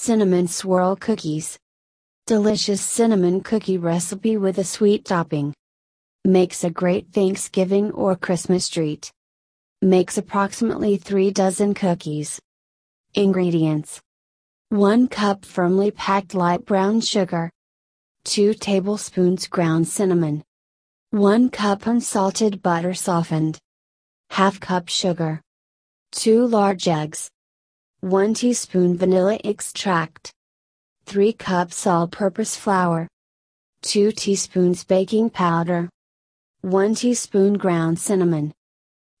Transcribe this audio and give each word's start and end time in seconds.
Cinnamon 0.00 0.46
Swirl 0.46 0.94
Cookies. 0.94 1.58
Delicious 2.28 2.80
cinnamon 2.80 3.40
cookie 3.40 3.78
recipe 3.78 4.36
with 4.36 4.58
a 4.58 4.64
sweet 4.64 5.04
topping. 5.04 5.52
Makes 6.24 6.62
a 6.62 6.70
great 6.70 7.12
Thanksgiving 7.12 7.90
or 7.90 8.14
Christmas 8.14 8.68
treat. 8.68 9.10
Makes 9.82 10.16
approximately 10.16 10.98
3 10.98 11.32
dozen 11.32 11.74
cookies. 11.74 12.40
Ingredients 13.14 14.00
1 14.68 15.08
cup 15.08 15.44
firmly 15.44 15.90
packed 15.90 16.32
light 16.32 16.64
brown 16.64 17.00
sugar, 17.00 17.50
2 18.22 18.54
tablespoons 18.54 19.48
ground 19.48 19.88
cinnamon, 19.88 20.44
1 21.10 21.50
cup 21.50 21.86
unsalted 21.86 22.62
butter 22.62 22.94
softened, 22.94 23.58
half 24.30 24.60
cup 24.60 24.88
sugar, 24.88 25.42
2 26.12 26.46
large 26.46 26.86
eggs, 26.86 27.28
1 28.00 28.32
teaspoon 28.32 28.96
vanilla 28.96 29.36
extract, 29.42 30.30
3 31.06 31.32
cups 31.32 31.84
all 31.84 32.06
purpose 32.06 32.54
flour, 32.54 33.08
2 33.82 34.12
teaspoons 34.12 34.84
baking 34.84 35.28
powder, 35.28 35.88
1 36.60 36.94
teaspoon 36.94 37.54
ground 37.54 37.98
cinnamon, 37.98 38.52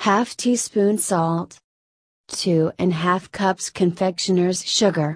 half 0.00 0.36
teaspoon 0.36 0.98
salt, 0.98 1.56
2 2.26 2.72
and 2.80 2.92
half 2.92 3.30
cups 3.30 3.70
confectioner's 3.70 4.64
sugar, 4.64 5.14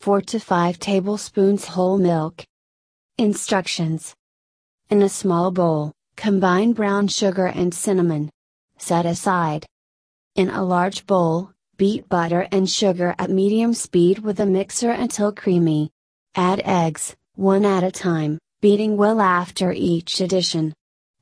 4 0.00 0.22
to 0.22 0.40
5 0.40 0.78
tablespoons 0.78 1.66
whole 1.66 1.98
milk. 1.98 2.42
Instructions 3.18 4.14
In 4.88 5.02
a 5.02 5.10
small 5.10 5.50
bowl, 5.50 5.92
combine 6.16 6.72
brown 6.72 7.06
sugar 7.06 7.48
and 7.48 7.74
cinnamon. 7.74 8.30
Set 8.78 9.04
aside. 9.04 9.66
In 10.36 10.48
a 10.48 10.64
large 10.64 11.04
bowl, 11.04 11.50
beat 11.78 12.08
butter 12.08 12.48
and 12.50 12.68
sugar 12.68 13.14
at 13.20 13.30
medium 13.30 13.72
speed 13.72 14.18
with 14.18 14.40
a 14.40 14.46
mixer 14.46 14.90
until 14.90 15.30
creamy. 15.32 15.88
Add 16.34 16.60
eggs, 16.64 17.14
one 17.36 17.64
at 17.64 17.84
a 17.84 17.92
time, 17.92 18.36
beating 18.60 18.96
well 18.96 19.20
after 19.20 19.70
each 19.70 20.20
addition. 20.20 20.74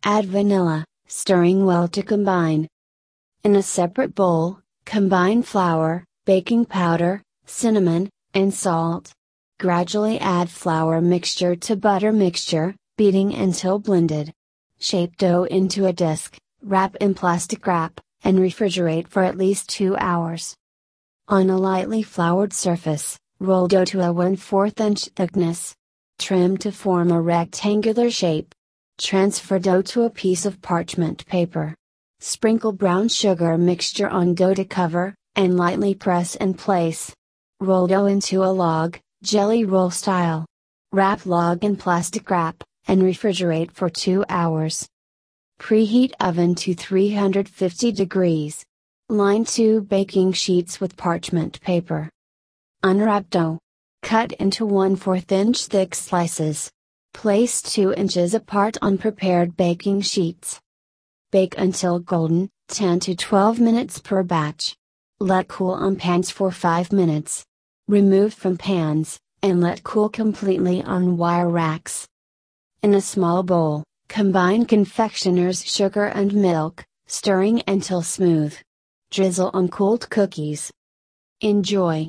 Add 0.02 0.24
vanilla, 0.24 0.86
stirring 1.08 1.66
well 1.66 1.88
to 1.88 2.02
combine. 2.02 2.68
In 3.44 3.54
a 3.54 3.62
separate 3.62 4.14
bowl, 4.14 4.60
combine 4.86 5.42
flour, 5.42 6.06
baking 6.24 6.64
powder, 6.64 7.22
cinnamon, 7.44 8.08
and 8.32 8.52
salt. 8.52 9.12
Gradually 9.60 10.18
add 10.20 10.48
flour 10.48 11.02
mixture 11.02 11.54
to 11.54 11.76
butter 11.76 12.12
mixture, 12.12 12.74
beating 12.96 13.34
until 13.34 13.78
blended. 13.78 14.32
Shape 14.78 15.18
dough 15.18 15.44
into 15.44 15.84
a 15.84 15.92
disc, 15.92 16.38
wrap 16.62 16.96
in 16.96 17.14
plastic 17.14 17.66
wrap, 17.66 18.00
and 18.26 18.40
refrigerate 18.40 19.06
for 19.06 19.22
at 19.22 19.38
least 19.38 19.68
2 19.68 19.96
hours. 19.98 20.56
On 21.28 21.48
a 21.48 21.56
lightly 21.56 22.02
floured 22.02 22.52
surface, 22.52 23.16
roll 23.38 23.68
dough 23.68 23.84
to 23.84 24.00
a 24.00 24.12
1 24.12 24.34
4 24.34 24.70
inch 24.78 25.04
thickness. 25.14 25.76
Trim 26.18 26.56
to 26.56 26.72
form 26.72 27.12
a 27.12 27.20
rectangular 27.20 28.10
shape. 28.10 28.52
Transfer 28.98 29.60
dough 29.60 29.82
to 29.82 30.02
a 30.02 30.10
piece 30.10 30.44
of 30.44 30.60
parchment 30.60 31.24
paper. 31.26 31.76
Sprinkle 32.18 32.72
brown 32.72 33.08
sugar 33.08 33.56
mixture 33.56 34.08
on 34.08 34.34
dough 34.34 34.54
to 34.54 34.64
cover, 34.64 35.14
and 35.36 35.56
lightly 35.56 35.94
press 35.94 36.34
in 36.34 36.54
place. 36.54 37.14
Roll 37.60 37.86
dough 37.86 38.06
into 38.06 38.42
a 38.42 38.50
log, 38.50 38.98
jelly 39.22 39.64
roll 39.64 39.90
style. 39.90 40.44
Wrap 40.90 41.26
log 41.26 41.62
in 41.62 41.76
plastic 41.76 42.28
wrap, 42.28 42.64
and 42.88 43.02
refrigerate 43.02 43.70
for 43.70 43.88
2 43.88 44.24
hours. 44.28 44.88
Preheat 45.58 46.12
oven 46.20 46.54
to 46.54 46.74
350 46.74 47.92
degrees. 47.92 48.64
Line 49.08 49.44
two 49.44 49.80
baking 49.80 50.32
sheets 50.32 50.80
with 50.80 50.96
parchment 50.96 51.60
paper. 51.60 52.10
Unwrap 52.82 53.30
dough. 53.30 53.58
Cut 54.02 54.32
into 54.32 54.66
1 54.66 54.96
4 54.96 55.20
inch 55.30 55.66
thick 55.66 55.94
slices. 55.94 56.70
Place 57.14 57.62
2 57.62 57.94
inches 57.94 58.34
apart 58.34 58.76
on 58.82 58.98
prepared 58.98 59.56
baking 59.56 60.02
sheets. 60.02 60.60
Bake 61.32 61.56
until 61.58 61.98
golden, 61.98 62.48
10 62.68 63.00
to 63.00 63.16
12 63.16 63.58
minutes 63.58 63.98
per 63.98 64.22
batch. 64.22 64.76
Let 65.18 65.48
cool 65.48 65.70
on 65.70 65.96
pans 65.96 66.30
for 66.30 66.52
5 66.52 66.92
minutes. 66.92 67.44
Remove 67.88 68.34
from 68.34 68.58
pans, 68.58 69.18
and 69.42 69.60
let 69.60 69.82
cool 69.82 70.08
completely 70.08 70.82
on 70.82 71.16
wire 71.16 71.48
racks. 71.48 72.06
In 72.82 72.94
a 72.94 73.00
small 73.00 73.42
bowl, 73.42 73.82
combine 74.08 74.64
confectioner's 74.64 75.64
sugar 75.64 76.06
and 76.06 76.32
milk, 76.32 76.84
stirring 77.06 77.62
until 77.66 78.02
smooth. 78.02 78.54
Drizzle 79.10 79.50
on 79.54 79.68
cooled 79.68 80.08
cookies. 80.10 80.72
Enjoy! 81.40 82.04